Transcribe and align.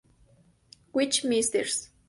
Which, 0.93 1.21
Mrs. 1.21 1.89